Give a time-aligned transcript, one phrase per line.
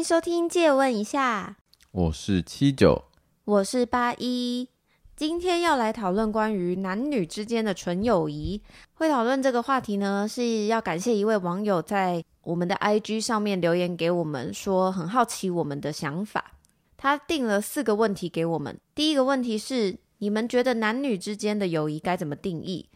[0.00, 1.58] 迎收听借问一下，
[1.90, 3.04] 我是七九，
[3.44, 4.66] 我是八一。
[5.14, 8.62] 今天要来讨论关于男女之间的纯友谊。
[8.94, 16.52] 会讨论这个话题呢，是要感谢一位网友在我们的 IG 上面留言给我们，说很好奇我们的想法。
[16.96, 18.80] 他定了四个问题给我们。
[18.94, 22.88] 第一个问题是：你们觉得男女之间的友谊该怎么定义？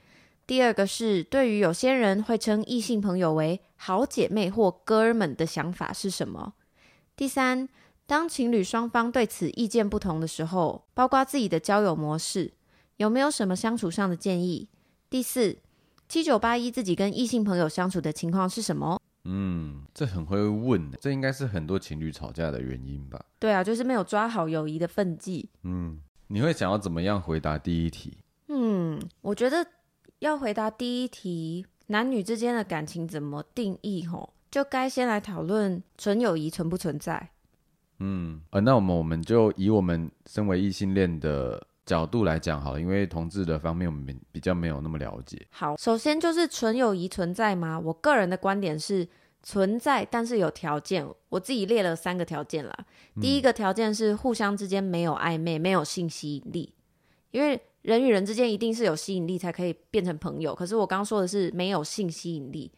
[0.46, 6.54] 第二个是：对于有些人会称异性朋友为好姐妹或哥们的想法是什么？
[7.16, 7.68] 第三，
[8.06, 12.52] 当情侣双方对此意见不同的时候，包括自己的交友模式，
[12.96, 14.68] 有没有什么相处上的建议？
[15.08, 15.58] 第四，
[16.08, 19.00] 七九八一自己跟异性朋友相处的情况是什么？
[19.26, 23.24] 嗯，这很会问，这应该是很多情侣吵架的原因吧？
[23.38, 25.48] 对啊，就是没有抓好友谊的分际。
[25.62, 28.18] 嗯，你会想要怎么样回答第一题？
[28.48, 29.64] 嗯，我觉得
[30.18, 34.04] 要回答第一题，男女之间的感情怎么定义？
[34.04, 37.30] 吼，就该先来讨论纯友谊存不存在。
[37.98, 45.44] 嗯，呃，那我们我们就以我们身为异性恋的角度来讲好了，因为同志的方面我们比较没有那么了解。
[45.50, 47.80] 好，首先就是纯友谊存在吗？
[47.80, 49.08] 我个人的观点是
[49.42, 51.04] 存在，但是有条件。
[51.30, 52.72] 我自己列了三个条件啦。
[53.20, 56.72] 第一个条件是互相之间没有暧昧，没有性吸引力，
[57.32, 60.54] 因为人与人之间一定是有吸引力才可以变成朋友。
[60.54, 62.70] 可是我刚刚说的是没有性吸引力，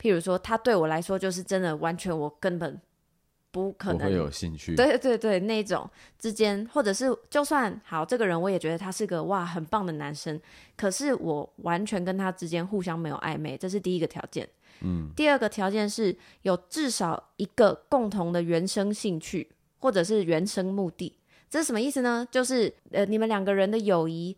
[0.00, 2.80] 譬如说他对我来说就是真的完全我根本。
[3.52, 5.88] 不可能会有兴趣，对对对，那种
[6.18, 10.38] 之间，或者是就算好，这个人我也觉得他是个哇很棒的男生，
[10.76, 14.46] 可是我完全跟他之间互相没有暧昧，这是第一个条件。
[14.82, 21.16] 嗯，第二个条件是有至少一个共同的原生兴趣或者是原生目的，
[21.48, 22.28] 这是什么意思呢？
[22.30, 24.36] 就是呃，你们两个人的友谊。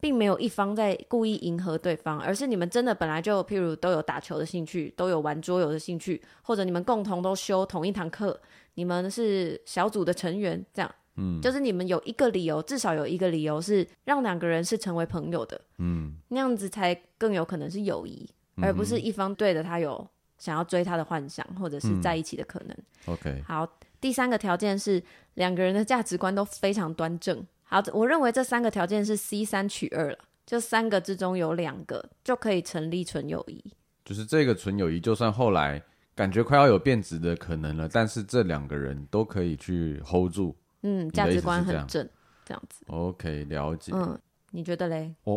[0.00, 8.40] 并没有一方在故意迎合对方，而是你们真的本来就，譬如都有打球的兴趣，都有玩桌游的兴趣，或者你们共同都修同一堂课，
[8.74, 18.28] 你们是小组的成员，这样，嗯，就是你们有一个理由，至少有一个理由是让两个人是成为朋友的，嗯，那样子才更有可能是友谊，
[18.62, 20.06] 而不是一方对着他有
[20.38, 22.76] 想要追他的幻想，或者是在一起的可能。
[23.06, 23.66] 嗯，OK，好，
[24.00, 25.02] 第三个条件是
[25.34, 27.44] 两个人的价值观都非常端正。
[27.70, 33.62] 好，我认为这三个条件是 C 三取二了，就三个之中有两个就可以成立纯友谊。
[34.06, 35.82] 就是这个纯友谊，就算后来
[36.14, 40.56] 感觉快要有变质的可能了，但是这两个人都可以去 hold 住。
[40.80, 42.08] 嗯，价值观很正，
[42.46, 42.86] 这样子。
[42.86, 43.92] OK，了解。
[43.94, 44.18] 嗯，
[44.50, 45.14] 你觉得嘞？
[45.24, 45.34] 我，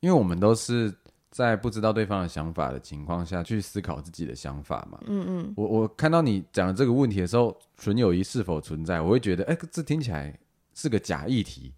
[0.00, 0.92] 因为我们都是
[1.30, 4.98] 在不知道对方的想法的情况下去思考自己的想法嘛。
[5.06, 5.54] 嗯嗯。
[5.56, 9.00] 我我看到你讲的这个问题的时候，纯友谊是否存在？
[9.00, 10.36] 我会觉得，哎，这听起来。
[10.74, 11.72] 是个假议题，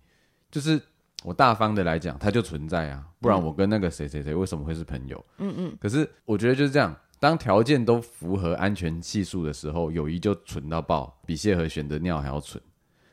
[0.50, 0.81] 就是
[1.22, 5.25] 我大方的来讲，它就存在啊，不然我跟那个谁谁谁为什么会是朋友？
[5.38, 5.77] 嗯嗯。
[5.81, 12.62] 可是我觉得就是这样，当条件都符合安全系数的时候，友谊就纯到爆，比谢和选择尿还要纯。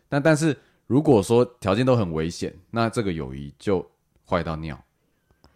[0.09, 3.89] 但但是如果说条件都很危险，那这个友谊就
[4.27, 4.77] 坏到尿。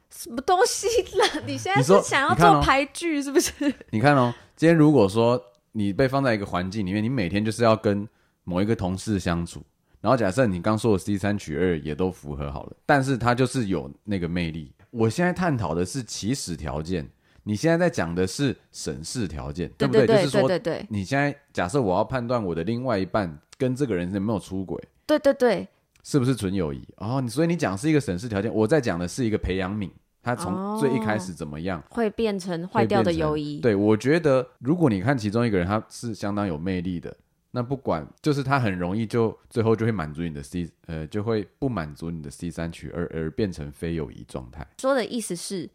[0.10, 0.88] 什么东西
[1.18, 1.44] 啦？
[1.46, 3.52] 你现在是想要做排剧是不是？
[3.92, 5.42] 你看哦，今天如果说
[5.74, 8.08] 你被放在一个环境里面，你每天就是要跟
[8.46, 9.62] 某一个同事相处。
[10.06, 14.72] 然后假设你刚说的 C 三取二也都符合好了，但是它就是有那个魅力。
[14.92, 17.10] 我现在探讨的是起始条件，
[17.42, 20.06] 你现在在讲的是审视条件，对不对？
[20.06, 25.68] 就是说，对对对，你现在假设我要判断我的另外一半跟这个人有没有出轨，对对对，
[26.04, 26.88] 是不是纯友谊？
[26.98, 29.90] 哦，所以你讲是一个审视条件，我在讲的是一个培养皿，
[30.22, 33.60] 它从最一开始怎么样、哦、会变成坏掉的友谊？
[33.60, 37.12] 对，我觉得如果你看其中一个人，他是相当有魅力的。
[37.56, 44.68] 那不管，就是他很容易就最后就会满足你的 C，呃，就会不满足你的 C 三取二，而变成非友谊状态。
[44.78, 45.70] 说的意思是，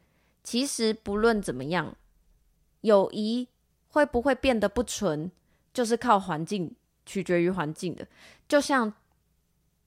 [0.45, 1.97] 其实不论怎么样，
[2.83, 3.49] 友谊
[3.89, 5.31] 会不会变得不纯，
[5.73, 6.71] 就是靠环境，
[7.07, 8.07] 取决于环境的。
[8.47, 8.93] 就像，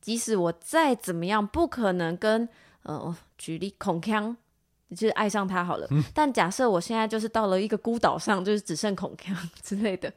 [0.01, 2.49] 即使我再怎么样，不可能跟，
[2.81, 4.35] 呃，举例孔锵，
[4.89, 5.85] 就是爱上他好了。
[5.91, 10.11] 嗯、但假设我现在就是到了一个孤岛上，就是只剩孔锵之类的。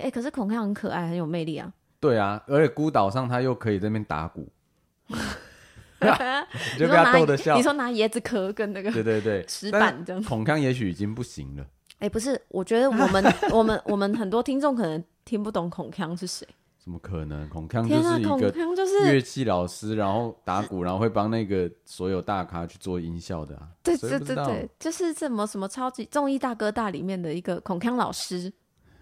[0.00, 1.72] 哎、欸，可是孔康很可爱，很有魅力啊。
[2.00, 4.48] 对啊，而且孤岛上他又可以在那边打鼓，
[5.08, 7.54] 你就被他逗得笑。
[7.56, 10.22] 你说拿椰子壳跟那个对对对石板这样。
[10.24, 11.62] 孔康也许已经不行了。
[11.98, 16.48] 哎、欸，不是，我觉得我们我们我们很多听众可能听不懂孔康是谁。
[16.78, 17.46] 怎么可能？
[17.50, 18.50] 孔康就是一个
[19.12, 23.68] 乐器老师，然后打鼓，然后会帮那个所有大咖去做音效的啊。
[23.82, 28.50] 对对对对，就是什么什么超级综艺大哥大里面的一个孔康老师。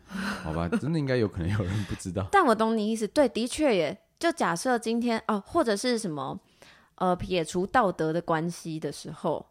[0.43, 2.27] 好吧，真的应该有可能有人不知道。
[2.33, 3.99] 但我懂你意思，对，的确也。
[4.19, 6.41] 就假设今天哦，或者是什么
[6.97, 9.47] 呃，撇除道德的关系的时候，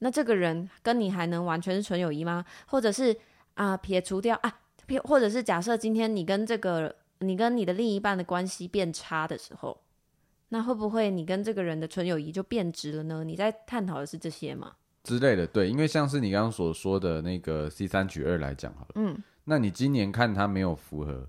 [0.00, 2.44] 那这个人跟你还能完全是纯友谊吗？
[2.66, 3.12] 或者是
[3.54, 4.52] 啊、呃，撇除掉啊，
[4.86, 9.80] 撇或者是假设今天你跟这个你跟你的另一半的关系变差的时候，
[10.48, 13.22] 那会不会你跟这个人的纯友谊就变质了呢？
[13.22, 14.72] 你在探讨的是这些吗？
[15.04, 19.16] 之类的，对，因为像是你刚刚所说的那个 C 三取二来讲好了，嗯，
[19.50, 21.28] 那你今年看他没有符合，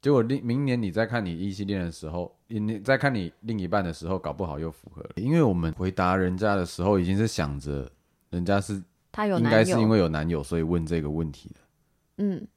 [0.00, 7.86] 结果另明年你再看你异性恋的时候，你再看你另一半的时候，搞不好又符合了，因为我们回答人家的时候，已经是想着
[8.30, 8.82] 人家是
[9.12, 11.60] 他有应该是因为有男友，所以问这个问题的，
[12.24, 12.48] 嗯，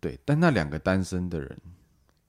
[0.00, 1.58] 对，但那两个单身的人。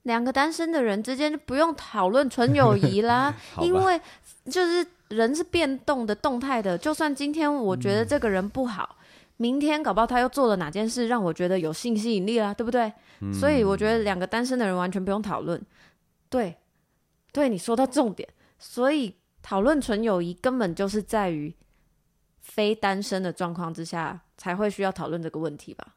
[0.04, 4.00] 两个单身的人之间就不用讨论纯友谊啦， 因为
[4.46, 6.76] 就是人是变动的、动态的。
[6.78, 9.03] 就算今天我觉得这个人不好，嗯、
[9.36, 12.92] 明天搞不好他又做了哪件事让我觉得有性吸引力啦，对不对？
[13.20, 15.60] 嗯、所以我觉得两个单身的人完全不用讨论。
[16.28, 16.56] 对，
[17.32, 18.28] 对，你说到重点。
[18.58, 21.54] 所以讨论纯友谊根本就是在于
[22.40, 25.96] 非单身的状况之下才会需要讨论这个问题吧。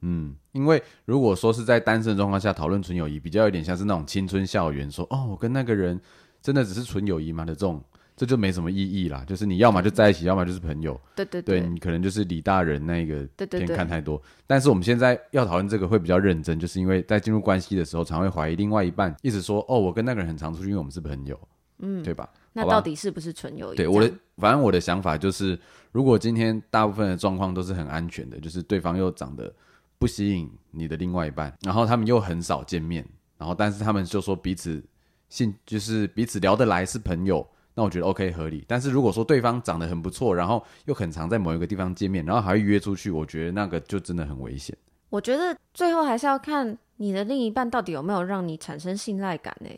[0.00, 5.98] 嗯，因为如果说是在单身的状况下讨论纯友谊，比较有点像是那种青春校园，说哦，我跟那个人
[6.42, 7.82] 真的只是纯友谊吗的这种，
[8.16, 9.24] 这就没什么意义啦。
[9.26, 11.00] 就是你要么就在一起，要么就是朋友。
[11.14, 14.20] 对对对，对你可能就是李大人那个片看太多。
[14.46, 21.38] 但是我们现在要讨论这个会比较认真，就是因为在进入关系的时候，常会怀疑另外一半，一直说哦，我跟那个人很常出去，因为我们是朋友，
[21.78, 22.28] 嗯，对吧？
[22.52, 23.76] 那到底是不是纯友谊？
[23.76, 25.58] 对我的，反正我的想法就是，
[25.92, 29.52] 如果今天大部分的状况都是很安全的，就是对方又长得。
[29.96, 33.06] 不吸引你的另外一半，然后他们又很少见面，
[33.38, 34.84] 然后但是他们就说彼此
[35.30, 38.64] 性就是彼此聊得来是朋友，那我觉得 OK 合理。
[38.68, 44.76] 但是如果说对方长得很不错，然后又很常在某一个地方见面，然后还会约出去，我觉得那个就真的很危险。
[45.10, 49.68] 我觉得最后还是要看你的另一半到底有没有让你产生信赖感呢？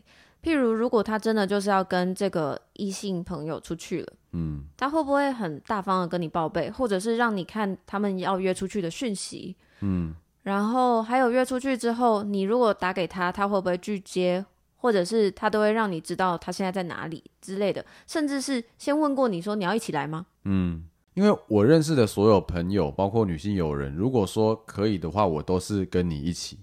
[0.42, 9.56] 譬如如果他真的就是要跟这个异性朋友出去了，嗯，他会不会很大方的跟你报备，或者是让你看他们要约出去的讯息？
[9.80, 14.44] 嗯，然后还有约出去之后，你如果打给他，他会不会拒接，
[14.76, 20.26] 或者是他都会让你知道他现在在哪里之类的，甚至是先问过你说你要一起来吗？
[20.44, 20.84] 嗯，
[21.14, 26.58] 因为我认识的所有朋友，包括女性友人，如果说可以的话，我都是跟你一起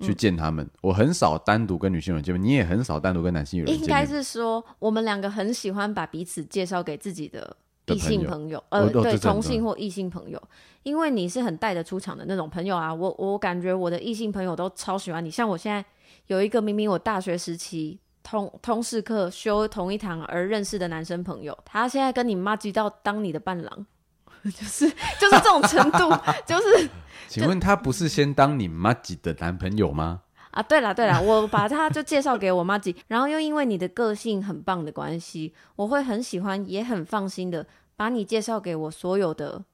[0.00, 0.64] 去见他们。
[0.64, 3.88] 嗯，我很少单独跟女性友人见面，你也很少单独跟男性友人见面。
[3.88, 7.56] 应该是说我们两个很喜欢把彼此介绍给自己的。
[7.88, 10.42] 异性朋友，呃，对，同性或异性朋友，
[10.84, 12.94] 因为你是很带得出场的那种朋友啊。
[12.94, 15.30] 我我感觉我的异性朋友都超喜欢你。
[15.30, 15.84] 像我现在
[16.26, 23.86] 有一个明明我大学时期通通识课修同一堂而认识的男生朋友，他现在跟你妈吉到当你的伴郎，
[24.44, 24.88] 就是
[25.20, 26.10] 就是这种程度，
[26.46, 26.88] 就是。
[27.26, 30.20] 请问他不是先当你妈吉的男朋友吗？
[30.50, 37.66] 啊，对了对了，我把他就介绍给我妈吉，然后又因为你的个性很棒的关系，我会很喜欢，也很放心的
[37.96, 39.64] 把你介绍给我所有的，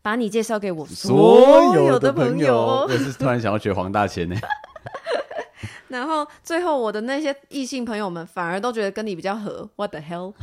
[0.00, 2.86] 把你介绍给我所有的朋友。
[2.88, 4.36] 我是突然想要学黄大千呢。
[5.92, 10.34] 然后最后我的那些异性朋友们反而都觉得跟你比较合，What the hell？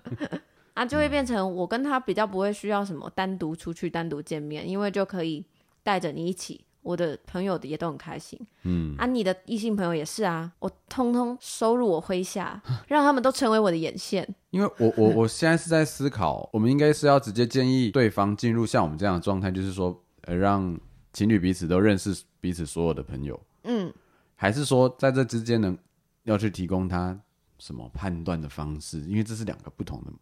[0.74, 5.44] 啊，就会变成我跟他比较不会需要什么单独出去、单独见面，因为就可以
[5.82, 6.62] 带着你一起。
[6.82, 14.24] 我的朋友也都很开心，嗯，啊，你的异性朋友也是啊，我通通收入我麾下，让他们都成为我的眼线。
[14.50, 20.78] 因为我我我现在是在思考，我们应该是要直接建议对方进入像我们这样的状态，就是说，呃，让
[21.12, 23.92] 情侣彼此都认识彼此所有的朋友，嗯，
[24.36, 25.76] 还是说在这之间呢，
[26.22, 27.18] 要去提供他
[27.58, 29.00] 什么判断的方式？
[29.00, 30.12] 因为这是两个不同的。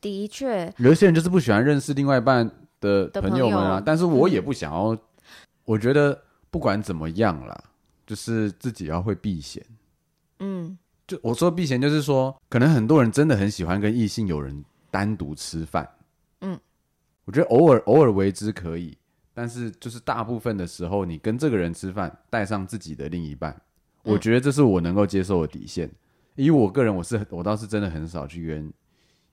[0.00, 4.98] 的确，有些人就是不喜欢认识另外一半的朋友们啊，但是我也不想要。
[5.64, 7.64] 我觉得不管怎么样啦，
[8.04, 9.64] 就是自己要会避嫌。
[10.40, 15.88] 嗯，就我说避嫌，就是说，可能很多人真的很喜欢跟异性友人单独吃饭。
[16.40, 16.58] 嗯，
[17.26, 18.98] 我觉得偶尔偶尔为之可以，
[19.34, 23.60] 但是就是大部分的时候，你跟这个人吃饭，带上自己的另一半，
[24.02, 25.90] 我觉得这是我能够接受的底线。
[26.34, 28.72] 以我个人，我是我倒是真的很少去跟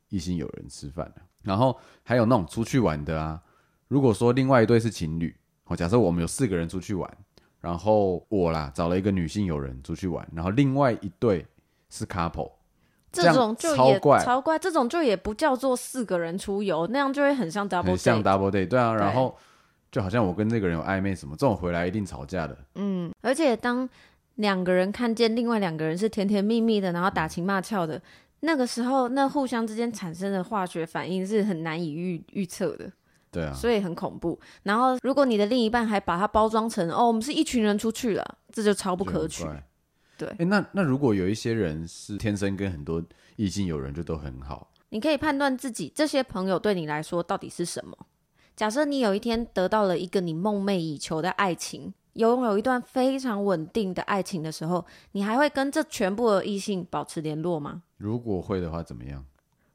[0.09, 1.21] 异性友人吃饭的。
[1.41, 3.41] 然后还有那种出去玩的啊，
[3.87, 5.35] 如果说另外一对是情侣。
[5.65, 7.07] 哦假设我们有四个人出去玩，
[7.61, 11.45] 然后我啦找了一个女性友人出去玩，然后另外一对
[11.91, 12.53] 是 couple，
[13.11, 19.37] 这种就也超怪，超怪，这种就也不叫做四个人出游，那样就会很像 double，很像 double date，对啊，对，然后
[19.91, 22.57] 就好像我跟这个人有暧昧什么，这种回来一定吵架的。
[22.75, 23.87] 嗯，而且当
[24.35, 28.01] 两个人看见另外两个人是甜甜蜜蜜的，然后打情骂俏的，
[28.41, 32.91] 那个时候，那互相之间产生的化学反应是很难以预预测的。
[33.31, 34.39] 对啊，所以很恐怖。
[34.63, 39.45] 然后，如果你的另一半还把它包装成哦，我们是一群人出去了，这就超不可取。
[40.17, 43.03] 对，哎，那那如果有一些人是天生跟很多
[43.35, 47.95] 异性友人就都很好，你可以判断自己这些朋友对你来说到底是什么。
[48.59, 57.83] 假设你有一天得到了一个你梦寐以求的爱情，拥有一段非常稳定的爱情的时候，你还会跟这全部的异性保持联络吗？
[57.95, 59.25] 如果会的话，怎么样？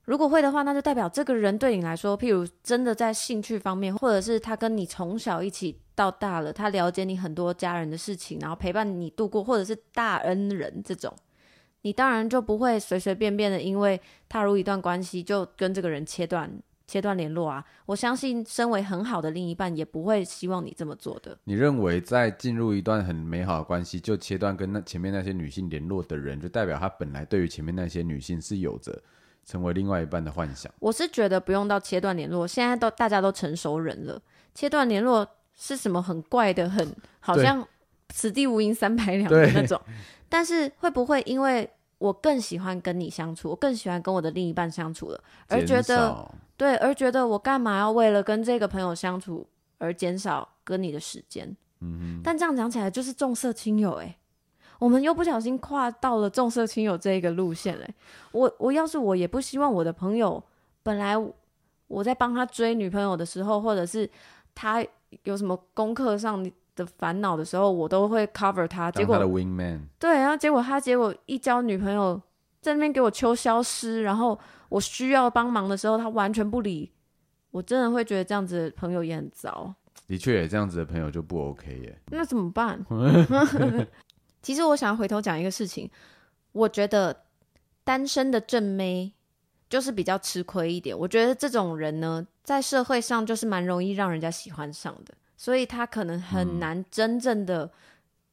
[0.04, 11.10] 如果会的话，那就代表这个人对你来说，譬如真的在兴趣方面，或者是他跟你从小一起到大了，他了解你很多家人的事情，然后陪伴你度过，或者是大恩人这种，
[11.80, 13.98] 你当然就不会随随便便的因为
[14.28, 16.52] 踏入一段关系就跟这个人切断
[16.86, 17.64] 切断联络啊。
[17.86, 21.38] 我相信，身为很好的另一半，也不会希望你这么做的。
[21.44, 29.02] 你认为在进入一段很美好的关系就切断跟那前面那些女性联络的人，就代表他本来对于前面那些女性是有着。
[29.46, 32.48] 成为另外一半的幻想，我是觉得不用到切断联络。
[32.48, 34.18] 现在都大家都成熟人了，
[34.54, 37.62] 切断联络是什么很怪的，很好像
[38.08, 39.78] 此地无银三百两的那种。
[40.30, 41.68] 但是会不会因为
[42.04, 49.46] 我更喜欢跟你相处，我更喜欢跟我的另一半相处了，而觉得对，而觉得我干嘛要为了跟这个朋友相处
[49.78, 51.56] 而减少跟你的时间？
[52.22, 54.18] 但这样讲起来就是重色轻友哎、欸。
[54.78, 57.94] 我们又不小心跨到了重色轻友这一个路线嘞。
[58.32, 60.42] 我我要是我也不希望我的朋友，
[60.82, 61.14] 本来
[61.86, 64.10] 我在帮他追女朋友的时候，或者是
[64.54, 64.84] 他
[65.22, 66.44] 有什么功课上
[66.74, 68.90] 的烦恼的时候，我都会 cover 他。
[68.90, 69.16] 结果，
[69.98, 72.20] 对，然后结果他结果一交女朋友，
[72.60, 74.38] 在那边给我秋消失，然后
[74.68, 76.90] 我需要帮忙的时候，他完全不理。
[77.50, 79.72] 我真的会觉得这样子的朋友也很糟。
[80.08, 81.98] 的确，这样子的朋友就不 OK 耶。
[82.10, 82.84] 那怎么办？
[84.42, 85.88] 其实我想要回头讲一个事情，
[86.52, 87.24] 我觉得
[87.84, 89.14] 单身的正妹
[89.70, 90.98] 就是比较吃亏一点。
[90.98, 97.70] 我觉得这种人呢，在社会上就是蛮容易让人家喜欢上的，所以他可能很难真正的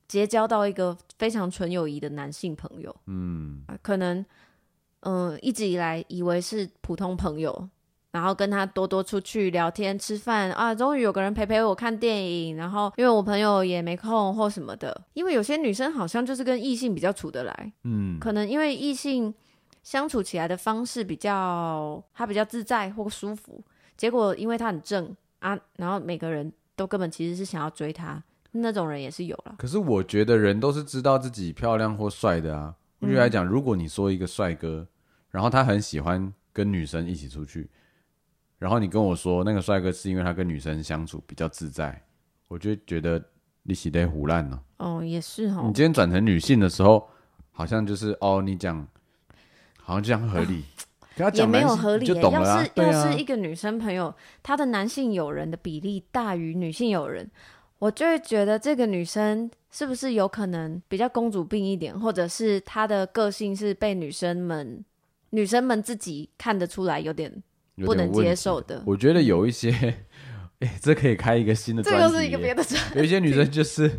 [0.08, 2.96] 结交到一个非常纯友谊的男性朋友。
[3.08, 4.26] 嗯，可能
[5.02, 7.70] 嗯、呃、一直以来以为是普通朋友。
[8.14, 12.58] 然后跟他多多出去聊天、吃饭啊，终于有个人陪陪我看电影。
[12.58, 19.34] 然后因为我朋友也没空或什么的，因为有些女生好像就是跟异性比较处得来，嗯，可能因为异性
[19.82, 23.64] 相处起来的方式比较，他比较自在或舒服。
[23.96, 26.52] 结果因为他很正啊，然后每个人
[26.82, 28.20] 都根本其实是想要追他，
[28.54, 29.54] 那种人也是有了。
[29.60, 32.74] 可是我觉得人都是知道自己漂亮或帅的啊。
[32.98, 34.88] 我觉得来讲，如果你说一个帅哥，
[35.30, 37.70] 然后他很喜欢跟女生一起出去。
[38.58, 42.04] 然后你跟我说那个帅哥是因为他跟女生相处比较自在，
[42.48, 43.24] 我就觉得
[43.62, 44.60] 你是在唬烂了。
[44.78, 45.66] 哦，也是哦。
[45.68, 47.08] 你今天转成女性的时候，
[47.52, 48.88] 好像就是哦，你讲
[49.80, 50.91] 好像这样合理，啊、
[51.34, 52.06] 也没有合理。
[52.06, 52.14] 要
[52.44, 57.30] 是要是一个女生朋友，她的男性友人的比例大于女性友人，
[57.80, 64.84] 我就会觉得这个女生是不是有可能比较公主病一点，或者是她的个性是被女生们
[65.32, 67.44] 女生们自己看得出来有点。
[67.84, 69.72] 不能接受的，我觉得有一些，
[70.60, 71.82] 哎、欸，这可以开一个新的。
[71.82, 72.80] 这又是一个别的专。
[72.96, 73.90] 有一些女生就是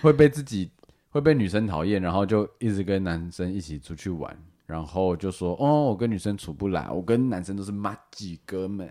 [0.00, 0.70] 会被自己
[1.10, 4.34] 会被女生讨厌，然后就一直跟男生一起出去玩，
[4.70, 8.88] 然后就说：“哦，我跟女生处不来，我跟男生都是麻吉哥们。”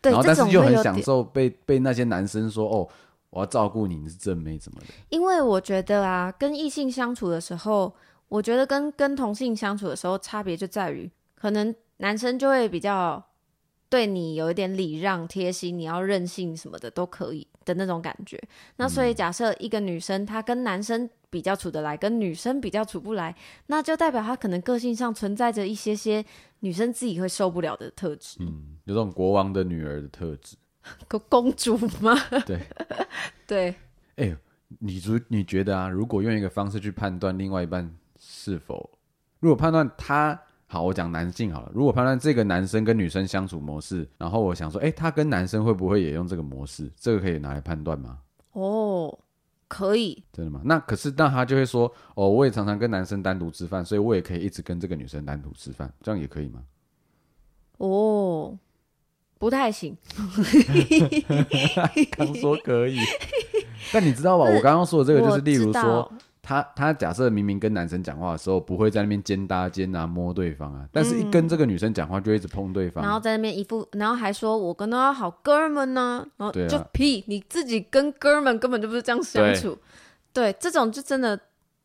[0.00, 2.88] 对，然后但是又很享受被被那些男生说：“哦，
[3.30, 7.94] 我要照顾你，你是正妹怎么的？”因为我觉得啊，跟异性相处的时候，
[8.28, 13.22] 我觉得跟跟同性相处的时候差别就在于，可能男生就会比较。
[13.90, 18.38] 对你有一点礼让、贴心，你要任性什么的都可以的那种感觉。
[18.76, 23.34] 那所以假设一个女生她跟男生比较处得来，跟女生比较处不来，
[23.66, 26.24] 那就代表他可能个性上存在着一些些
[26.60, 28.38] 女生自己会受不了的特质。
[28.40, 30.56] 嗯，有种国王的女儿的特质，
[31.08, 32.14] 个公主吗？
[32.46, 32.60] 对
[33.46, 33.68] 对。
[34.16, 34.36] 哎、欸，
[34.80, 38.90] 你如你觉得啊，如果用一个方式去判断另外一半是否，
[39.40, 40.40] 如果判断他。
[40.70, 41.72] 好，我讲男性好了。
[41.74, 46.92] 如果判断这个男生跟女生相处模式，然后我想说，哎，他跟男生会不会也用这个模式？
[46.94, 48.18] 这个可以拿来判断吗？
[48.52, 49.18] 哦，
[49.68, 50.24] 可以。
[50.32, 50.60] 真的吗？
[50.64, 56.62] 那可是，那他就会说，哦，我也常常跟男生单独吃饭，所以我也可以一直跟这个女生单独吃饭，这样也可以吗？
[57.76, 58.58] 哦，
[59.38, 59.96] 不太行。
[62.16, 62.98] 刚说可以，
[63.92, 64.44] 但你知道吧？
[64.50, 66.10] 我刚刚说的这个就是，例如说。
[66.40, 79.76] 他他假设明明跟男生讲话的时候不会在那边肩搭肩啊摸对方啊，但是一跟这个女生讲话就一直碰对方，然后在那边一副，然后还说我跟他好哥们呢，然后就屁，你自己跟哥们根本就不是这样相处，
[80.32, 81.38] 对，这种就真的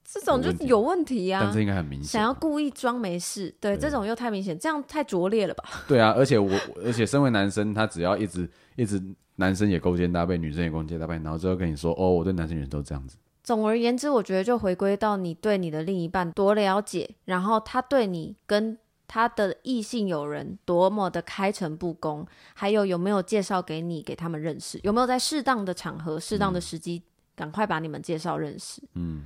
[0.06, 1.32] 这种就有问题。
[1.32, 5.64] 啊，但是应该很明显，想要故意装没事，对，这种又太明显，这样太拙劣了吧？
[5.88, 6.52] 对啊，而且我
[6.86, 9.02] 而且身为男生，他只要一直一直
[9.38, 13.18] 男生也勾肩搭背，女生也勾肩搭背，然后最后跟你说哦，我对男生女生都这样子。
[13.44, 27.04] 总而言之，我觉得就回归到你对你的另一半多了解，然后他对你跟他的异性友人多么的开诚布公，还有有没有介绍给你给他们认识，有没有在适当的场合、适当的时机
[27.36, 28.82] 赶快把你们介绍认识。
[28.94, 29.26] 嗯，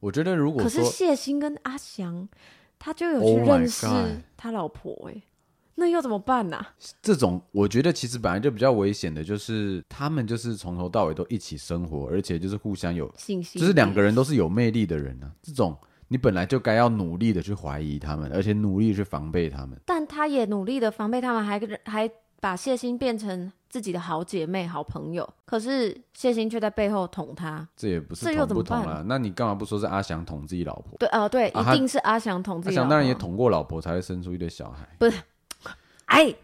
[0.00, 2.26] 我觉得如果可是谢忻跟阿翔，
[2.78, 3.86] 他就有去认识
[4.36, 5.22] 他老婆、欸，哎、oh，
[5.78, 6.74] 那又怎么办呢、啊？
[7.00, 15.30] 这种我觉得其实本来就比较危险的，就是他们就是从头到尾都一起生活，而且就是互相有信心，就是两个人都是有魅力的人啊。
[15.42, 15.76] 这种
[16.08, 19.78] 你本来就该要努力的去怀疑他们，而且努力去防备他们。
[19.86, 23.52] 但他也努力的防备他们，还还把谢欣变成。
[23.70, 29.04] 自己的好姐妹、好朋友，可是谢欣却在背后捅他，这也不是捅不捅啊？
[29.06, 30.96] 那你干嘛不说是阿翔捅自己老婆？
[30.98, 32.84] 对，呃，对，啊、一定是阿翔捅自己老婆。
[32.84, 34.88] 阿翔当然也捅过老婆，才会生出一堆小孩。
[34.98, 35.18] 不是，
[36.08, 36.34] 哎。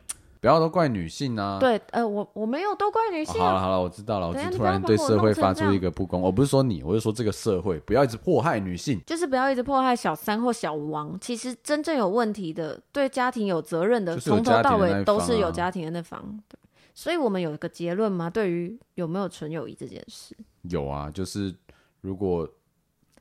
[0.41, 1.59] 不要都怪女性啊！
[1.59, 3.47] 对，呃，我我没有都怪女性、啊。
[3.47, 4.29] 哦、好了好了，我知道了。
[4.29, 11.19] 我突然对社会发出一个不公，我不是说你，我是说这个社会不要一直迫害女性，就是不要一直迫害小三或小王。
[11.19, 16.23] 其实真正有问题的，对家庭有责任的，从、就是啊、头到尾都是有家庭的那方。
[16.47, 16.59] 对，
[16.93, 18.29] 所以我们有一个结论吗？
[18.29, 21.55] 对于有没有纯友谊这件事，有啊，就是
[22.03, 22.47] 如果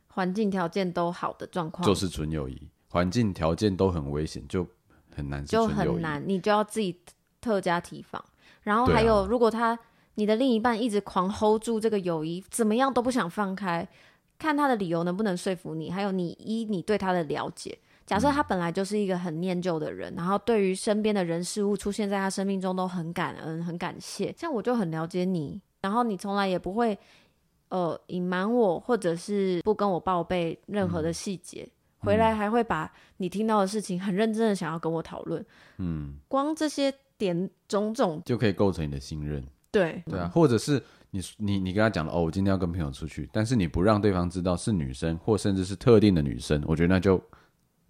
[0.07, 4.67] 环境条件都好的状况，就是纯友谊；环境条件都很危险，就。
[5.15, 6.99] 很难，就很难，你就要自己
[7.39, 8.23] 特加提防。
[8.63, 9.77] 然后还有，啊、如果他
[10.15, 13.87] 你的另一半一直狂 hold 住这个友谊，怎么样都不想放开，
[14.39, 15.91] 看他的理由能不能说服你。
[15.91, 24.33] 还有你依你对他的了解，假设他本来就是一个很念旧的人，嗯、然后对于身边的人事物出现在他生命中都很感恩、很感谢。
[24.37, 26.97] 像我就很了解你，然后你从来也不会
[27.69, 31.63] 呃隐瞒我，或者是不跟我报备任何的细节。
[31.63, 31.71] 嗯
[32.03, 35.43] 回来还会把你听到的事情很认真的想要跟我讨论，
[35.77, 40.81] 嗯，光这些点种种就可以构成你的信任，对对啊，或者是
[41.11, 47.21] 你你你跟他讲了哦，我今天要跟朋友出去，但是你不让对方知道是女生或甚至是特定的女生，我觉得那就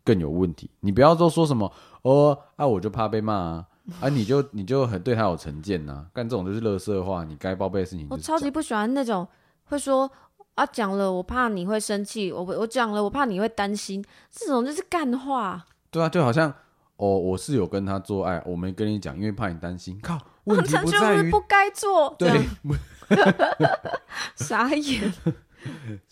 [0.04, 0.70] 更有问题。
[0.80, 1.72] 你不要都说什么
[2.04, 3.68] 哦啊，我就怕被骂啊，
[4.02, 8.08] 啊你就你就很对他有成见呐、啊，干这种就是垃圾话，你该报备的事情。
[8.10, 9.28] 我超级不喜欢那种
[9.66, 10.12] 会说。
[10.56, 15.66] 啊，讲了我怕你会生气，我我讲了我怕你会担心，这种就是干话。
[15.90, 16.54] 对啊，就好像
[16.98, 20.00] 哦，我是有跟他做爱，我没跟你讲，因为怕你担心。
[20.02, 22.16] 靠，问题不在于不该做。
[22.20, 22.30] 对，
[24.36, 25.12] 傻眼。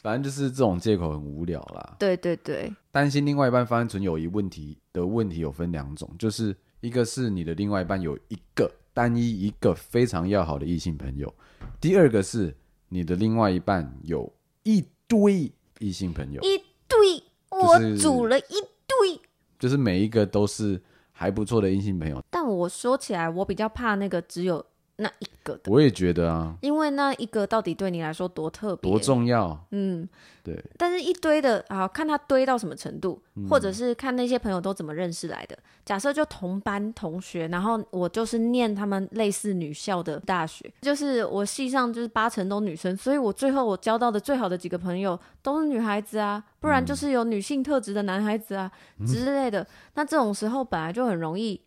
[0.01, 1.95] 反正就是这种借口很无聊啦。
[1.99, 11.31] 对对对，担心另外一半发生纯友谊问题的问题有分两种，就是一个是你的另外一半有一个单一一个非常要好的异性朋友，
[11.79, 12.55] 第二个是。
[12.93, 14.31] 你的另外一半有
[14.63, 15.49] 一堆
[15.79, 16.57] 异性朋友，一
[16.89, 19.19] 堆，我组了一堆，
[19.57, 20.81] 就是每一个都是
[21.13, 22.21] 还不错的异性朋友。
[22.29, 24.65] 但我说起来，我比较怕那个只有。
[25.01, 29.59] 那一个的，我也觉得啊，因为那一个到底对你来说多特别、多重要？
[29.71, 30.07] 嗯，
[30.43, 30.63] 对。
[30.77, 35.57] 但是一堆的啊，看他堆到什么程度，嗯、或者是看那些朋友都怎么认识来的。
[35.83, 49.65] 假设就同班同学，然后我就是念他们类似女校的大学，就是我系上就是八成都女生，所以我最后我交到的最好的几个朋友都是女孩子啊，不然就是有女性特质的男孩子啊、嗯、之类的。
[49.95, 51.59] 那这种时候本来就很容易。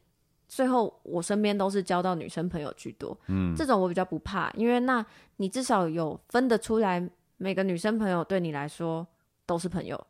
[0.54, 5.04] 最后，我身边都是交到女生朋友居多，嗯，这种我比较不怕，因为那
[5.38, 9.04] 你至少有分得出来，每个女生朋友对你来说
[9.46, 10.06] 都是朋友。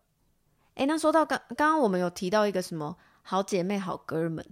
[0.74, 4.44] 诶，那说到刚刚刚我们有提到一个什么好姐妹、好哥们，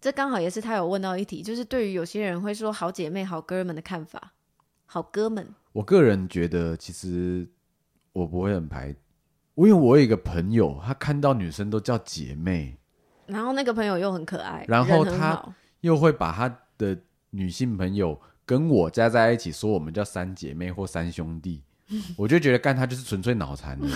[0.00, 4.32] 这刚好也是他有问到一题，就是对于有些人会说好姐妹、好哥们的看法。
[4.86, 7.46] 好哥们，我个人觉得其实
[8.14, 8.88] 我不会很排，
[9.56, 12.78] 因为我有一个朋友，他看到女生都叫姐妹。
[13.26, 15.42] 然后那个朋友又很可爱，然后他
[15.80, 16.96] 又会把他的
[17.30, 21.62] 女性朋友跟我加在一起，说我们叫三姐妹或三兄弟，
[22.16, 23.78] 我就觉得干他就是纯粹脑残。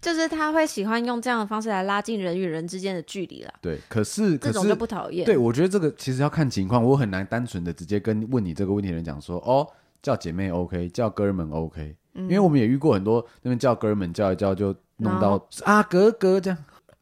[0.00, 3.52] 就是他会喜欢用这样的方式来拉近人与人之间的距离啦。
[3.60, 5.26] 对，可是这种就不讨厌。
[5.26, 9.66] 对，我觉得这个其实要看情况，我很难单纯的直接跟问你这个问题的人讲说，哦，
[10.00, 16.58] 叫姐妹 OK，叫哥们 OK，嗯，因为我们也遇过很多那边叫哥们叫一叫就弄到啊哥哥这样。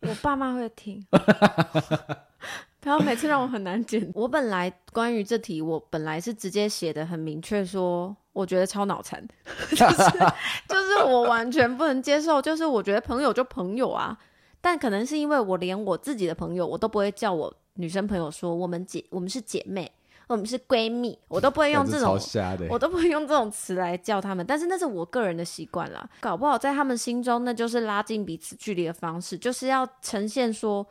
[0.08, 1.04] 我爸妈会听，
[2.82, 4.10] 然后每次让我很难剪。
[4.14, 9.26] 我本来关于这题，我本来是直接写的很明确，说我觉得超脑残，
[9.70, 10.10] 就是
[10.68, 14.16] 就是我完全不能接受，就是我觉得朋友就朋友啊，
[14.60, 19.90] 但可能是因为我连我自己的朋友，我都不会叫我女生朋友说我们姐，我们是姐妹。
[20.26, 22.18] 我们是闺蜜，我都不会用这种，
[22.70, 24.44] 我都不会用这种词来叫他们。
[24.46, 30.86] 但是那是我个人的习惯啦，搞不好在他们心中，那就是拉近彼此距离的方式，就是要呈现说，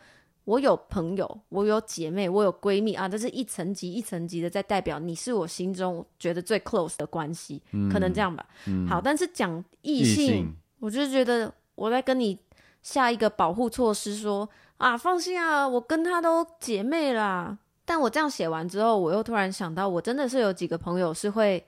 [0.46, 8.46] 我有朋友，我有姐妹，我有闺蜜啊，这是一层级一层级的在代表你是我心中觉得最 close 的关系，嗯，可能这样吧。
[8.68, 12.38] 嗯，好，但是讲异性，性，我就觉得我在跟你
[12.84, 17.58] 下一个保护措施说，说啊，放心啊，我跟她都姐妹啦。
[17.86, 21.66] 但我这样写完之后，我又突然想到，我真的是有几个朋友是会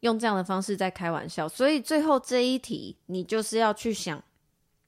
[0.00, 4.22] 用这样的方式在开玩笑，所以最后这一题你就是要去想。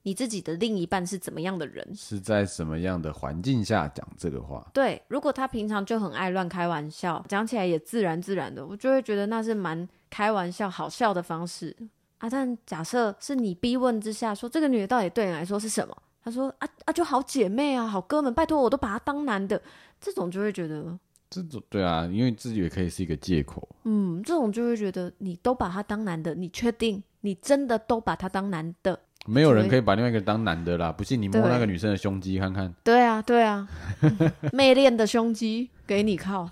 [0.07, 1.83] 你自己的另一半是怎么样的人？
[1.95, 4.63] 是在什么样的环境下讲这个话？
[4.71, 11.75] 对，如果他平常就很爱乱开玩笑，讲起来也自然自然的，我就会觉得那是蛮开玩笑、好笑的方式
[12.19, 12.29] 啊。
[12.29, 15.97] 但假设是你逼问之下说这个女的到底对你来说是什么？
[16.25, 19.61] 他说啊啊，就好姐妹啊，好哥们，拜托我都把他当男的，
[20.01, 20.83] 这种就会觉得
[21.29, 23.69] 这种对啊，因为自己也可以是一个借口。
[23.83, 28.99] 嗯，这种就会觉得你都把他当男的，你确定你真的都把他当男的？
[29.27, 32.73] 没有人可以把另外一个当男的啦，不信你摸那个女生的胸肌看看。
[32.83, 33.67] 对啊，对啊，
[34.51, 36.49] 妹练的胸肌给你靠，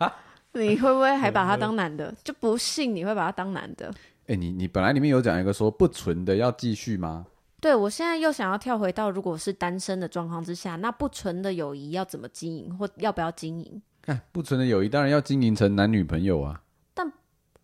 [0.52, 2.14] 你会不会还把他当男的？
[2.22, 3.88] 就不信你会把他当男的？
[4.26, 7.26] 哎、欸，你你本来里面有讲一个说不纯的要继续吗？
[7.64, 13.80] 对，我现在又想要跳回到如果是单身的状况之下，那不纯的友谊要怎么经营，或要不要经营？
[14.02, 16.60] 看不纯的友谊当然要经营成男女朋友啊。
[16.92, 17.10] 但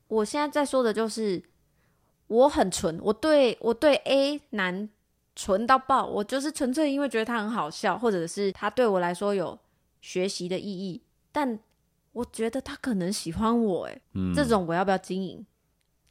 [0.09, 1.43] 我现在在说的就是。
[2.29, 4.89] 我很纯，我对我对 A 男
[5.35, 9.59] 纯到爆，我就是纯粹因为觉得他很好笑，或者是他对我来说有
[10.01, 11.03] 学习的意义。
[11.33, 11.59] 但
[12.13, 15.45] 我觉得他可能喜欢我，哎、嗯，这种我要不要经营？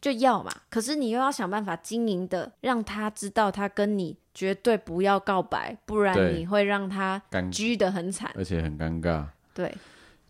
[0.02, 0.52] 就要嘛。
[0.70, 9.26] 可是你又要想办法经营的，让他知道他跟你绝对不要告白，不然你会让他拘的很惨，而且很尴尬。
[9.54, 9.74] 对。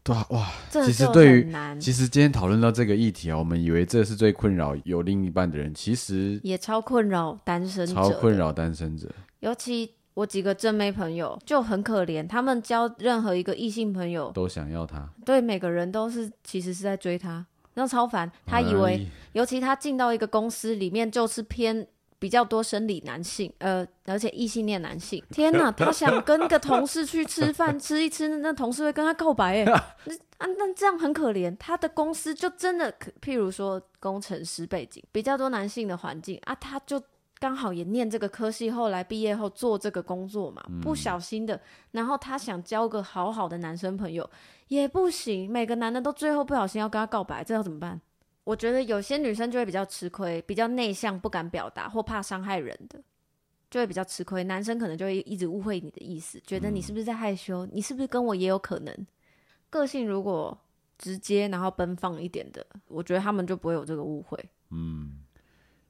[0.01, 9.09] 对啊，哇，其实对于其实今天讨论到这个议题啊，我们以为这是最困扰有另一半的人，其实也超困扰单身者，超困扰单身者。
[9.41, 17.45] 尤其我几个正妹朋友就很可怜，他们交任何一个异性朋友都想要他，对，每个人都是其实是在追他，
[17.79, 18.31] 然后超烦。
[18.45, 21.87] 他以为，尤其他进到一个公司里面就是偏。
[22.21, 25.23] 比较多生理男性，呃，而且异性恋男性。
[25.31, 29.63] 天哪，他想跟个同事去吃饭， 吃一吃，那同事会跟他告白，哎，
[30.03, 31.55] 那啊，那这样很可怜。
[31.55, 37.01] 他的公司就真的，譬如说工程师背景，比较多男性的环境啊，他就
[37.39, 41.59] 刚好也念这个科系，后来毕业后做这个工作嘛，不小心的，
[41.91, 44.29] 然后他想交个好好的男生朋友
[44.67, 47.99] 也不行，每个男的都最后不小心要跟他告白，这要怎么办？
[48.43, 52.99] 我觉得有些女生就会比较吃亏，比较内向，不敢表达或怕伤害人的，
[53.69, 54.43] 就会比较吃亏。
[54.43, 57.65] 男生可能就会一直误会你的意思，觉得你是不是在害羞？
[57.67, 59.07] 你是不是跟我也有可能？
[59.69, 60.57] 个性如果
[60.97, 64.37] 直接然后奔放一点的，我觉得他们就不会有这个误会。
[64.71, 65.19] 嗯，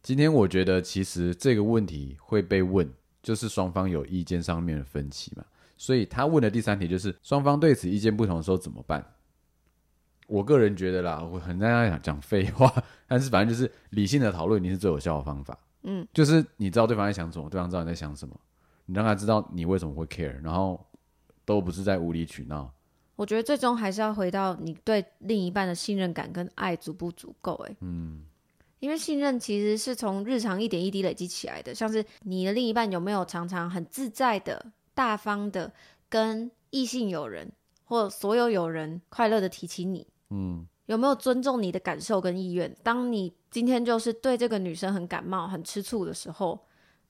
[0.09, 2.91] 今天我觉得其实这个问题会被问，
[3.21, 5.45] 就是双方有意见上面的分歧嘛。
[5.77, 9.05] 所以他问的第三题就是双方对此意见不同的时候怎么办？
[10.25, 12.73] 我个人觉得啦，我很在讲讲废话，
[13.05, 15.55] 但是反正就是理性的讨论，你是最有效的方法。
[15.83, 18.35] 嗯，就是你知道对方在想什么，对方知道你在想什么，
[18.87, 20.83] 你让他知道你为什么会 care，然后
[21.45, 22.73] 都不是在无理取闹。
[23.15, 27.53] 我觉得最终还是要回到你对另一半的信任感跟爱足不足够。
[27.67, 28.23] 哎，嗯，
[28.79, 35.71] 因为信任其实是从日常一点一滴累积起来的，像是你的另一半有没有常常很自在的、大方的
[36.07, 37.51] 跟异性友人
[37.83, 40.07] 或所有友人快乐的提起你。
[40.29, 42.73] 嗯，有没有尊重你的感受跟意愿？
[42.83, 46.59] 当你今天就是对这个女生很感冒、很吃醋的时候，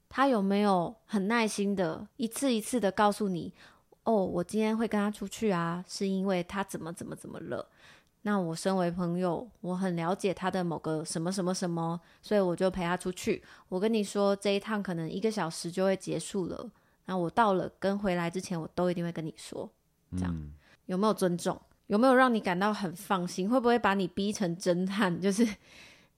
[0.07, 3.53] 他有没有很耐心的一次一次的告诉你
[4.05, 7.67] ：“哦，我今天会跟她出去啊，是因为她怎么怎么怎么了？
[8.23, 13.43] 那我身为朋友，我很了解他的某个什么什么什么，所以我就陪他出去。
[13.69, 16.69] 我跟你说，这一趟可能一个小时就会结束了。
[17.05, 19.69] 那我到了跟回来之前，我都一定会跟你说，
[20.17, 20.51] 这样、嗯、
[20.85, 23.49] 有没有尊重？”有没有让你感到很放心？
[23.49, 25.09] 会不会把你逼成侦探？
[25.19, 25.43] 就是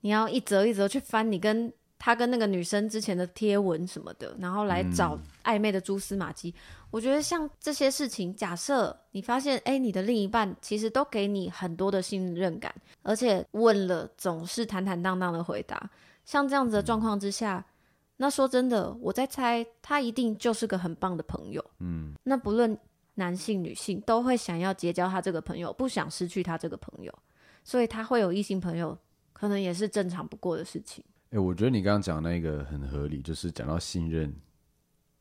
[0.01, 1.71] 你要一则一则去翻你跟
[2.03, 6.49] 他跟那个女生之前的贴文什么的，然后来找暧昧的蛛丝马迹。
[6.49, 15.87] 嗯、我觉得像这些事情，假设你发现，哎，你的另一半其实都给你很多的信任感，而且问了总是坦坦荡荡的回答。
[16.25, 17.63] 像这样子的状况之下，
[18.17, 21.63] 那说真的，我在猜他一定就是个很棒的朋友。
[21.77, 22.75] 嗯，那不论。
[23.15, 27.13] 男性、女性都会想要结交他这个朋友，不想失去他这个朋友，
[27.61, 28.97] 所以他会有异性朋友，
[29.33, 31.03] 可能也是正常不过的事情。
[31.31, 34.33] 哎、欸，我觉得你刚刚讲那个很合理，就是讲到信任，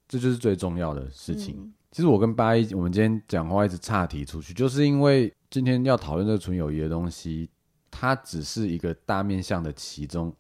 [0.09, 1.55] 这就是最重要的事情。
[1.57, 7.49] 嗯、其实我跟八一，我们今天讲话一直岔题出去，就是因为今天要讨论这个纯友谊的东西，
[7.93, 10.35] 它只是一个大面向的其中，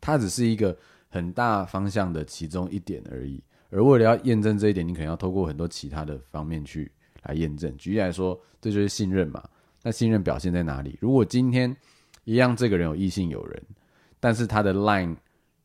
[0.00, 0.74] 它只是一个
[1.10, 3.42] 很大方向的其中一点而已。
[3.68, 6.90] 而为了要验证这一点，你可能要透过很多其他的方面去
[7.24, 7.76] 来验证。
[7.76, 9.46] 举例来说，这就是信任嘛。
[9.82, 10.96] 那信任表现在哪里？
[10.98, 11.76] 如果今天
[12.24, 13.62] 一样，这个人有异性友人，
[14.20, 15.16] 但是他的 Line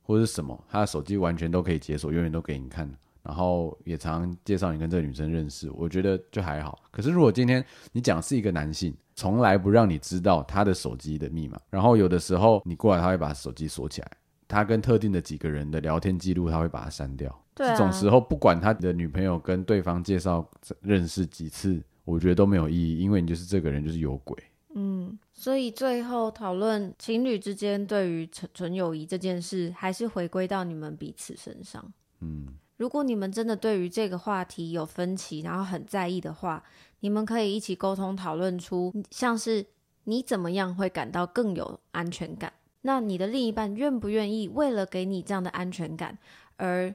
[0.02, 2.90] 或者是什么，他的手机完全都可以解锁，永远都给你看，
[3.22, 6.80] 然后也常常介绍你跟这个女生认识，我觉得就还好。
[6.92, 14.12] 可是如果今天你讲是一个男性，从来不让你知道他的手机的密码，然后有的时候你过来，他会把手机锁起来，
[14.48, 17.34] 他跟特定的几个人的聊天记录，他会把它删掉。
[17.56, 17.72] 对啊。
[17.72, 20.48] 这种时候，不管他的女朋友跟对方介绍
[20.82, 24.38] 认识几次，我觉得都没有意义，因为你就是这个人就是有鬼。
[24.76, 31.92] 嗯，所以最后讨论情侣之间对于纯纯友谊这件事，还是回归到你们彼此身上。
[32.20, 32.48] 嗯。
[32.78, 36.62] 如果你们真的对于这个话题有分歧，然后很在意的话，
[37.00, 39.66] 你们可以一起沟通讨论出，像是
[40.04, 42.52] 你怎么样会感到更有安全感？
[42.82, 46.18] 那你的另一半愿不愿意为了给你这样的安全感
[46.58, 46.94] 而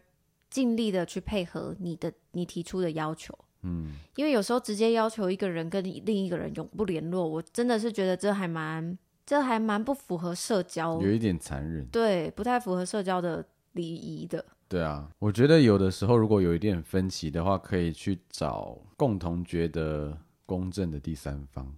[0.51, 3.37] 尽力的去配合你的你提出的要求？
[3.63, 8.97] 嗯，因为有时候直接要求一个人跟另一个人永不联络，我真的是觉得这还蛮
[9.27, 14.45] 这还蛮不符合社交，有一点残忍，对，不太符合社交的礼仪的。
[14.69, 21.73] 对啊，我觉得有的时候如果有一点分歧的话，可以去找共同觉得公正的第三方。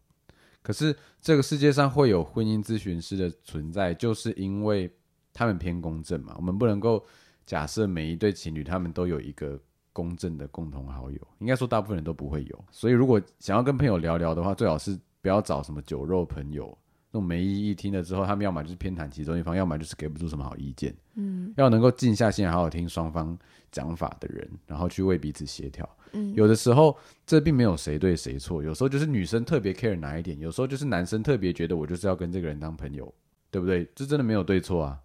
[0.63, 4.89] 可是这个世界上会有婚姻咨询师的存在，就是因为
[5.33, 6.35] 他们偏公正嘛。
[6.37, 7.05] 我们不能够
[7.45, 9.59] 假设每一对情侣他们都有一个
[9.93, 12.65] 公正的共同好友，应该说大部分人都不会有。
[12.71, 16.77] 所以如果想要跟朋友聊聊的话，最好是不要找什么酒肉朋友。
[17.15, 20.97] 那种没意义，听了之后，他们要么就是偏袒其中一方，要么就是给不出什么好意见。
[21.17, 23.39] 嗯，要能够静下心来好好听双方
[23.71, 25.87] 讲法的人，然后去为彼此协调。
[26.13, 33.13] 嗯，有的时候这并没有谁对谁错，有时候就是女生特别 care 哪一点，有时候就是男生特别觉得我就是要跟这个人当朋友，
[33.51, 33.87] 对不对？
[33.95, 34.99] 这真的没有对错啊。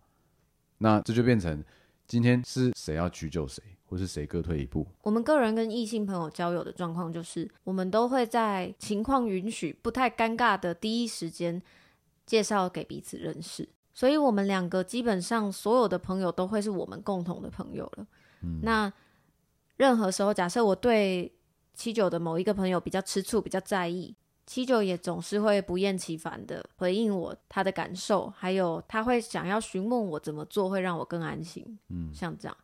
[0.78, 1.62] 那这就变成
[2.08, 4.86] 今天是谁要屈就谁，或是谁各退一步。
[5.02, 11.62] 我们个人跟异性朋友交友的状况就是，我们都会在情况允许、不太尴尬的第一时间。
[12.28, 18.06] 介绍给彼此认识，所以我们两个基本上所有的朋友都会是我们共同的朋友了。
[18.42, 18.92] 嗯，那
[19.78, 21.34] 任何时候，假设我对
[21.74, 24.14] 七九的某一个朋友比较吃醋、比较在意，
[24.46, 31.80] 七九也总是会不厌其烦的回应我他的感受，还有他会想要询问我怎么做会让我更安心。
[31.88, 32.58] 嗯，像这样。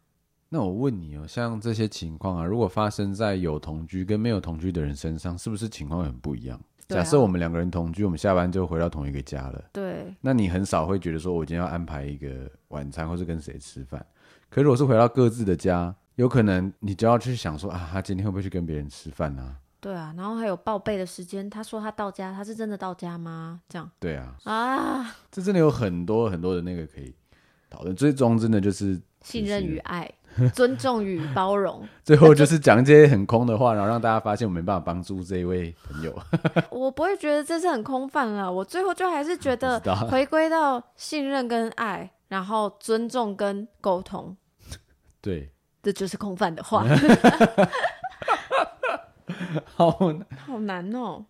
[0.54, 6.62] 那我问你哦，像这些情况啊，如果发生在有同居跟没有同居的人身上，是不是情况很不一样？
[6.88, 9.64] 假设我们两个人同居，我们下班就回到同一个家了。
[9.74, 14.06] 对，那你很少会觉得说，我今天要安排一个晚餐，或是跟谁吃饭。
[14.48, 19.56] 可是如果是回到各自的家，有可能你就要去想说啊，他今天会不会去跟别人吃饭呢？
[19.80, 23.60] 对啊，然后还有报备的时间，他说他到家，他是真的到家吗？
[23.68, 23.90] 这样。
[24.00, 24.36] 对啊。
[24.44, 27.12] 啊，这真的有很多很多的那个可以
[27.72, 30.08] 讨论，最终真的就是信任与爱。
[30.54, 36.18] 尊重与包容，最后就是讲一些很空的话，然后让大家发现我没办法帮助这一位朋友。
[36.72, 44.36] 我不会觉得这是很空泛了，我最后就还是觉得回归到信任跟爱，然后尊重跟沟通。
[45.22, 46.86] 对，这就是空泛的话。
[49.76, 51.26] 好，好难哦。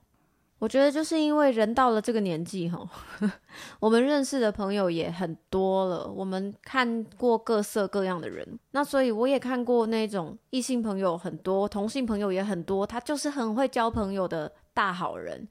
[0.63, 2.89] 我觉得就是因为人到了这个年纪哈，
[3.82, 15.45] 我们认识的朋友也很多了，我们看过各色各样的人，那所以我也看过那种异性朋友很多，同性朋友也很多，他就是很会交朋友的大好人，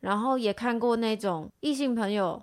[0.00, 2.42] 然后也看过那种异性朋友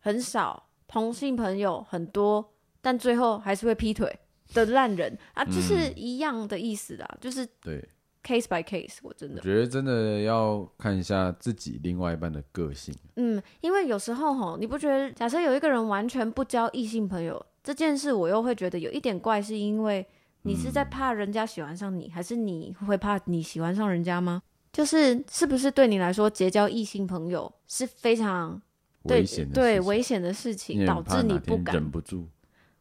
[0.00, 4.18] 很少，同性朋友很多，但最后还是会劈腿
[4.54, 5.18] 的烂人。
[5.34, 7.86] 啊，就是一样的意思啦，嗯、就是对。
[8.24, 12.94] Case by case，我真的我觉得真的要看一下自己另外一半的个性。
[13.16, 20.06] 嗯，因为有时候吼，你不觉得，假设有一个人完全不交异性朋友这件事，我又会觉得有一点怪，是因为
[20.42, 24.40] 你是在怕人家喜欢上你，嗯、还是你会怕你喜欢上人家吗？
[24.72, 28.62] 就是是不是对你来说结交异性朋友是非常
[29.02, 32.26] 危险的对危险的事情，导致你不敢忍不住，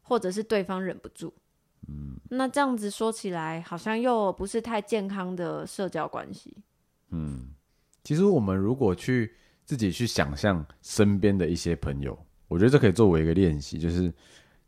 [0.04, 1.34] 或者是对方忍不住。
[1.88, 6.56] 嗯，那这样子说起来，好像又不是太健康的社交关系。
[7.10, 7.50] 嗯，
[8.04, 9.34] 其实我们如果去
[9.66, 12.18] 自己去想象身边的一些朋友，
[12.48, 14.14] 我觉得这可以作为一个练习，就是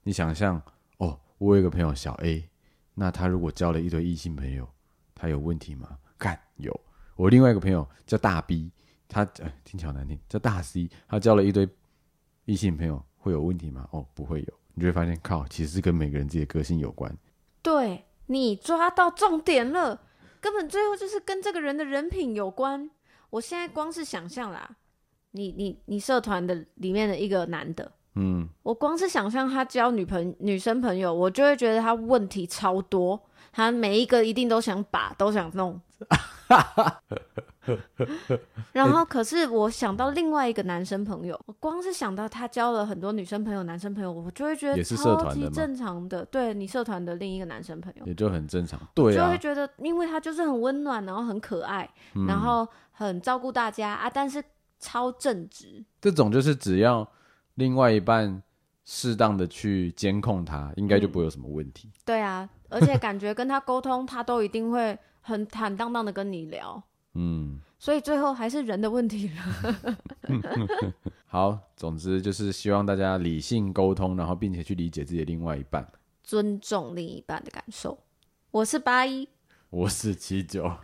[0.04, 0.62] 你想象
[0.98, 2.50] 哦，我有一个朋友小 A，
[2.94, 4.68] 那他如果交了一堆异性朋友，
[5.16, 5.98] 他有问题吗？
[6.18, 6.78] 看，有。
[7.16, 8.72] 我另外一个朋友叫大 B，
[9.08, 11.70] 他呃听起来好难听，叫大 C，他交了一堆
[12.46, 13.88] 异性朋友，会有问题吗？
[13.92, 14.54] 哦，不会有。
[14.74, 17.16] 你就会发现，靠，其实是跟每个人自己的个性有关。
[17.62, 20.02] 对，你抓到重点了，
[20.42, 22.90] 根本最后就是跟这个人的人品有关。
[23.30, 24.78] 我现在光是想象啦，
[25.32, 33.20] 你你你社团的里面的一个男的，嗯，我光是想象他交女朋女生朋友，我就会觉得他问题超多，
[33.54, 35.80] 他每一个一定都想把，都想弄。
[38.74, 46.26] 然后，可是我想到另外一个男生朋友，我光是想到他交了很多女生朋友、男生朋友，我就会觉得超级正常的。
[46.26, 48.78] 对你社团的另一个男生朋友，也就很正常。
[48.94, 54.44] 对啊，就会觉得，因为他就是很温暖，然后很可爱，嗯、然后很照顾大家啊，但是
[54.80, 55.86] 超正直。
[56.02, 57.08] 这种就是只要
[57.54, 58.44] 另外一半
[58.84, 61.88] 适当的去监控他，应该就不会有什么问题。
[61.88, 66.82] 嗯、对啊，而且感觉跟他沟通，他都一定会很坦荡荡的跟你聊。
[67.14, 69.36] 嗯，所以最后还是人的问题了。
[71.28, 75.88] 好，总之就是希望大家理性沟通，然后并且去理解自己的另外一半，
[76.24, 78.00] 尊重另一半的感受。
[78.50, 79.30] 我是八一，
[79.70, 80.76] 我是七九，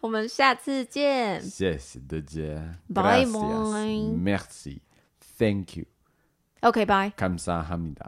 [0.00, 1.42] 我们下次见。
[1.42, 8.06] 谢谢大家，拜拜，Mercy，Thank you，OK，Bye，Kamsa Hamida。